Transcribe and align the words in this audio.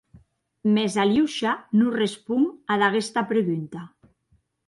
Mès 0.75 0.95
Aliosha 1.03 1.51
non 1.81 1.93
responc 2.01 2.47
ad 2.75 2.81
aguesta 2.87 3.21
pregunta. 3.35 3.81